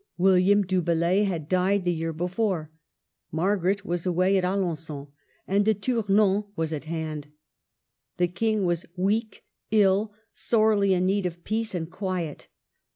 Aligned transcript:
William 0.17 0.63
du 0.63 0.81
Bellay 0.81 1.25
had 1.25 1.47
died 1.47 1.85
the 1.85 1.93
year 1.93 2.11
before. 2.11 2.71
Margaret 3.31 3.85
was 3.85 4.03
away 4.03 4.35
at 4.35 4.43
Alengon, 4.43 5.09
and 5.47 5.63
De 5.63 5.75
Tournon 5.75 6.45
was 6.55 6.73
at 6.73 6.85
hand. 6.85 7.27
The 8.17 8.27
King 8.27 8.65
was 8.65 8.87
weak, 8.97 9.43
ill, 9.69 10.11
sorely 10.33 10.95
in 10.95 11.05
need 11.05 11.27
of 11.27 11.43
peace 11.43 11.75
and 11.75 11.87
quiet. 11.87 12.47